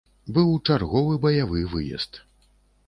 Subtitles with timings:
[0.37, 2.21] Быў чарговы баявы выезд.